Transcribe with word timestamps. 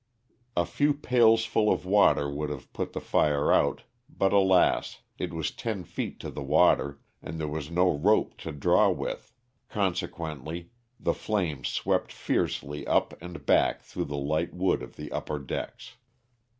A 0.57 0.65
few 0.65 0.95
pailsful 0.95 1.71
of 1.71 1.85
water 1.85 2.27
would 2.27 2.49
have 2.49 2.73
put 2.73 2.93
the 2.93 2.99
fire 2.99 3.51
out, 3.53 3.83
but 4.09 4.33
alas, 4.33 5.01
it 5.19 5.31
was 5.31 5.51
ten 5.51 5.83
feet 5.83 6.19
to 6.21 6.31
the 6.31 6.41
water 6.41 6.99
and 7.21 7.39
there 7.39 7.47
was 7.47 7.69
no 7.69 7.95
rope 7.95 8.35
to 8.37 8.51
draw 8.51 8.89
with, 8.89 9.31
conse 9.69 10.09
quently 10.09 10.69
the 10.99 11.13
flimes 11.13 11.67
swept 11.67 12.11
fiercely 12.11 12.87
up 12.87 13.13
and 13.21 13.45
back 13.45 13.83
through 13.83 14.05
the 14.05 14.17
light 14.17 14.55
wood 14.55 14.81
of 14.81 14.95
the 14.95 15.11
upper 15.11 15.37
decks. 15.37 15.97